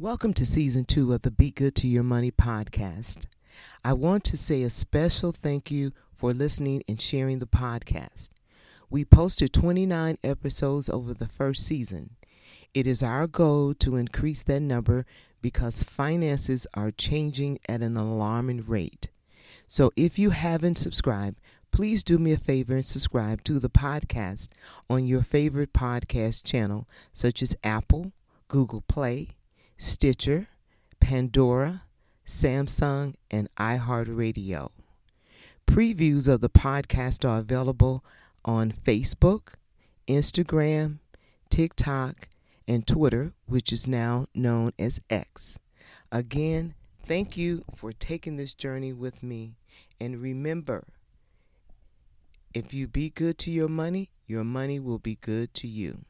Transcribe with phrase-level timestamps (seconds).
[0.00, 3.26] Welcome to season two of the Be Good to Your Money podcast.
[3.84, 8.30] I want to say a special thank you for listening and sharing the podcast.
[8.88, 12.10] We posted 29 episodes over the first season.
[12.72, 15.04] It is our goal to increase that number
[15.42, 19.08] because finances are changing at an alarming rate.
[19.66, 21.40] So if you haven't subscribed,
[21.72, 24.46] please do me a favor and subscribe to the podcast
[24.88, 28.12] on your favorite podcast channel, such as Apple,
[28.46, 29.30] Google Play,
[29.80, 30.48] Stitcher,
[30.98, 31.82] Pandora,
[32.26, 34.70] Samsung, and iHeartRadio.
[35.68, 38.04] Previews of the podcast are available
[38.44, 39.54] on Facebook,
[40.08, 40.98] Instagram,
[41.48, 42.28] TikTok,
[42.66, 45.60] and Twitter, which is now known as X.
[46.10, 46.74] Again,
[47.06, 49.54] thank you for taking this journey with me.
[50.00, 50.88] And remember,
[52.52, 56.04] if you be good to your money, your money will be good to you.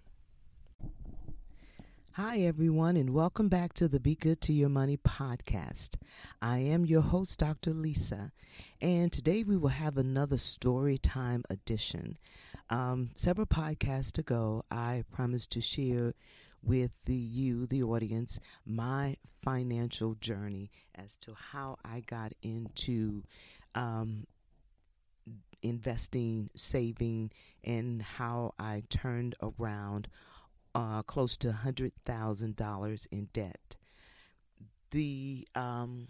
[2.20, 5.94] Hi, everyone, and welcome back to the Be Good to Your Money podcast.
[6.42, 7.72] I am your host, Dr.
[7.72, 8.32] Lisa,
[8.80, 12.18] and today we will have another story time edition.
[12.70, 16.14] Um, several podcasts ago, I promised to share
[16.60, 23.22] with the you, the audience, my financial journey as to how I got into
[23.76, 24.26] um,
[25.62, 27.30] investing, saving,
[27.62, 30.08] and how I turned around
[30.78, 33.74] uh, close to hundred thousand dollars in debt.
[34.90, 36.08] The um,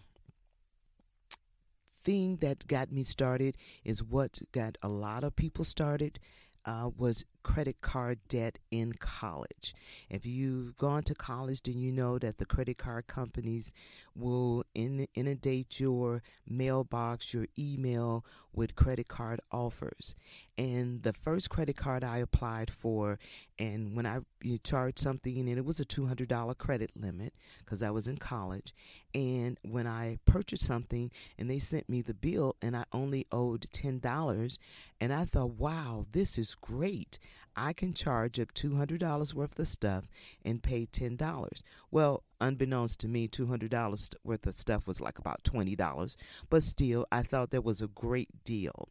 [2.05, 6.19] thing that got me started is what got a lot of people started
[6.66, 9.75] uh, was credit card debt in college.
[10.11, 13.73] If you've gone to college, then you know that the credit card companies
[14.15, 20.15] will in, inundate your mailbox, your email with credit card offers.
[20.59, 23.19] And the first credit card I applied for,
[23.59, 24.19] and when I
[24.63, 27.33] charged something, and it was a $200 credit limit
[27.65, 28.75] because I was in college.
[29.15, 33.67] And when I purchased something and they sent me the bill, and I only owed
[33.73, 34.58] $10,
[35.01, 37.19] and I thought, wow, this is great.
[37.57, 40.05] I can charge up $200 worth of stuff
[40.45, 41.63] and pay $10.
[41.91, 46.17] Well, unbeknownst to me, $200 worth of stuff was like about $20,
[46.51, 48.89] but still, I thought that was a great deal.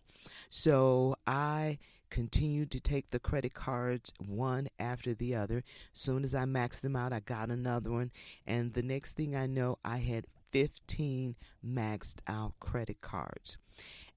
[0.50, 5.64] So I continued to take the credit cards one after the other.
[5.94, 8.12] Soon as I maxed them out, I got another one.
[8.46, 11.36] And the next thing I know, I had 15
[11.66, 13.58] maxed out credit cards.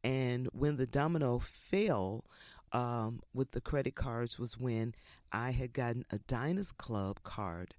[0.02, 2.24] And when the domino fell,
[2.72, 4.94] um, with the credit cards was when
[5.32, 7.74] I had gotten a Diners Club card,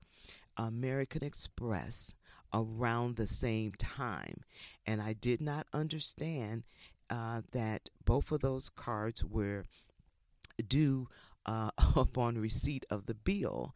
[0.57, 2.13] American Express,
[2.53, 4.43] around the same time.
[4.85, 6.63] And I did not understand
[7.09, 9.65] uh, that both of those cards were
[10.67, 11.07] due
[11.45, 13.73] uh, upon receipt of the bill.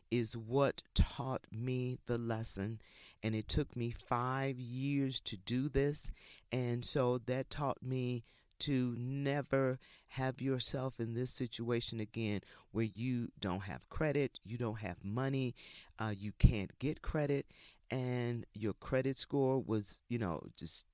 [0.09, 2.81] is what taught me the lesson.
[3.23, 6.11] And it took me five years to do this.
[6.51, 8.23] And so that taught me
[8.61, 9.79] to never
[10.09, 12.41] have yourself in this situation again
[12.71, 15.55] where you don't have credit, you don't have money,
[15.99, 17.45] uh, you can't get credit,
[17.89, 20.85] and your credit score was, you know, just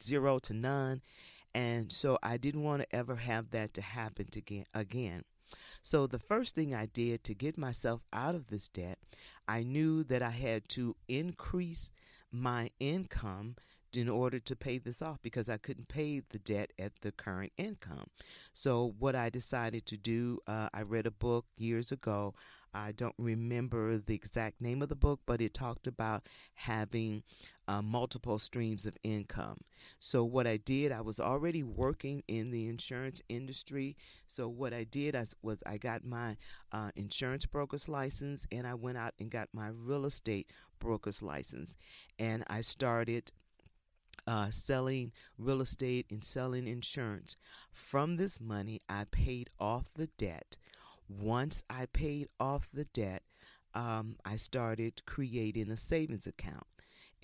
[0.00, 1.00] zero to none.
[1.54, 5.24] And so I didn't want to ever have that to happen to again.
[5.82, 8.98] So the first thing I did to get myself out of this debt,
[9.48, 11.90] I knew that I had to increase
[12.30, 13.56] my income
[13.96, 17.52] in order to pay this off because I couldn't pay the debt at the current
[17.56, 18.06] income.
[18.52, 22.34] So, what I decided to do, uh, I read a book years ago.
[22.72, 27.24] I don't remember the exact name of the book, but it talked about having
[27.66, 29.58] uh, multiple streams of income.
[29.98, 33.96] So, what I did, I was already working in the insurance industry.
[34.28, 36.36] So, what I did was I got my
[36.70, 41.76] uh, insurance broker's license and I went out and got my real estate broker's license.
[42.18, 43.30] And I started
[44.30, 47.34] uh, selling real estate and selling insurance.
[47.72, 50.56] From this money, I paid off the debt.
[51.08, 53.24] Once I paid off the debt,
[53.74, 56.62] um, I started creating a savings account.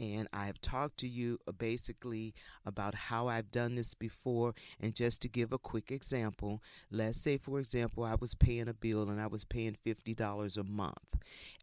[0.00, 2.34] And I have talked to you uh, basically
[2.66, 4.54] about how I've done this before.
[4.80, 6.60] And just to give a quick example,
[6.90, 10.64] let's say, for example, I was paying a bill and I was paying $50 a
[10.64, 10.96] month.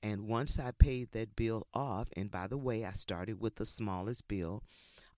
[0.01, 3.65] And once I paid that bill off, and by the way, I started with the
[3.65, 4.63] smallest bill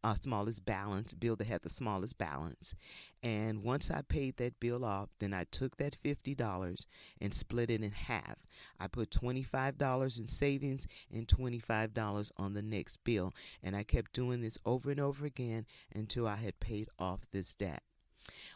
[0.06, 2.76] uh, smallest balance, bill that had the smallest balance.
[3.24, 6.86] And once I paid that bill off, then I took that $50
[7.20, 8.36] and split it in half.
[8.80, 13.34] I put $25 in savings and $25 on the next bill.
[13.64, 15.66] And I kept doing this over and over again
[15.96, 17.82] until I had paid off this debt.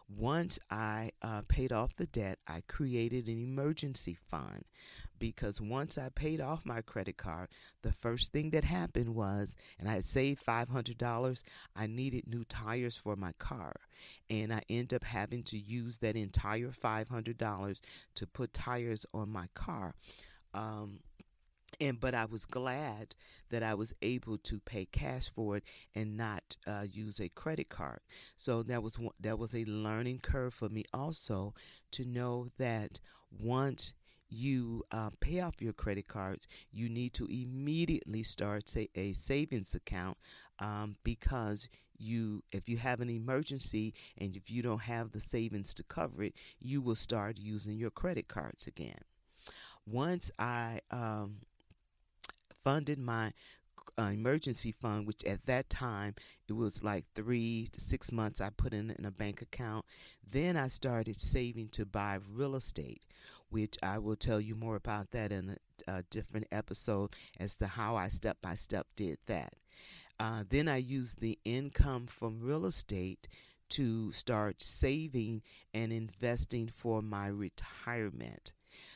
[0.07, 4.65] Once I uh, paid off the debt, I created an emergency fund
[5.19, 7.49] because once I paid off my credit card,
[7.81, 11.43] the first thing that happened was, and I had saved $500,
[11.75, 13.75] I needed new tires for my car.
[14.29, 17.79] And I ended up having to use that entire $500
[18.15, 19.93] to put tires on my car.
[20.53, 20.99] Um,
[21.79, 23.15] and but I was glad
[23.49, 25.63] that I was able to pay cash for it
[25.95, 27.99] and not uh, use a credit card.
[28.37, 31.53] So that was that was a learning curve for me also
[31.91, 32.99] to know that
[33.31, 33.93] once
[34.29, 39.73] you uh, pay off your credit cards, you need to immediately start say, a savings
[39.75, 40.17] account
[40.59, 41.67] um, because
[41.97, 46.23] you if you have an emergency and if you don't have the savings to cover
[46.23, 49.01] it, you will start using your credit cards again.
[49.85, 51.37] Once I um,
[52.63, 53.33] funded my
[53.99, 56.15] uh, emergency fund, which at that time
[56.47, 59.85] it was like three to six months I put in in a bank account.
[60.29, 63.03] Then I started saving to buy real estate,
[63.49, 65.57] which I will tell you more about that in
[65.87, 69.53] a, a different episode as to how I step by step did that.
[70.19, 73.27] Uh, then I used the income from real estate
[73.69, 75.41] to start saving
[75.73, 78.53] and investing for my retirement.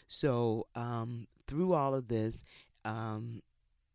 [0.08, 2.44] So, um, through all of this,
[2.84, 3.42] um,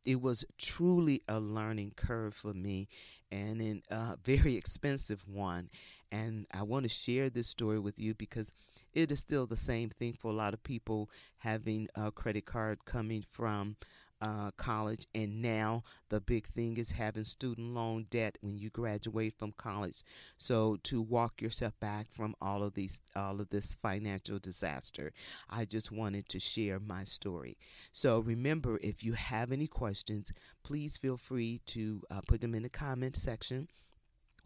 [0.08, 2.88] it was truly a learning curve for me
[3.30, 5.68] and a uh, very expensive one.
[6.10, 8.50] And I want to share this story with you because
[8.94, 12.86] it is still the same thing for a lot of people having a credit card
[12.86, 13.76] coming from
[14.20, 19.34] uh, college, and now the big thing is having student loan debt when you graduate
[19.38, 20.02] from college.
[20.38, 25.12] So to walk yourself back from all of these, all of this financial disaster,
[25.48, 27.56] I just wanted to share my story.
[27.92, 30.32] So remember, if you have any questions,
[30.62, 33.68] please feel free to uh, put them in the comment section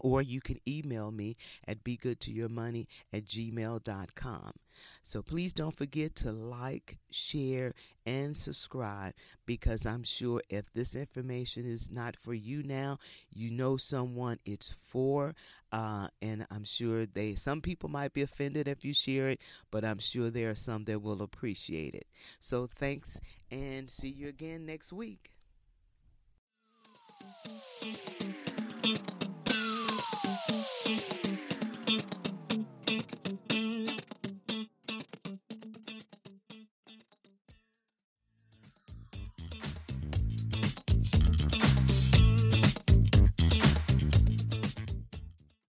[0.02, 4.52] or you can email me at begoodtoyourmoney at gmail.com.
[5.02, 9.14] So please don't forget to like, share, and subscribe
[9.46, 12.98] because I'm sure if this information is not for you now,
[13.32, 15.34] you know someone it's for.
[15.70, 19.40] Uh, and I'm sure they some people might be offended if you share it,
[19.70, 22.06] but I'm sure there are some that will appreciate it.
[22.40, 25.30] So thanks and see you again next week.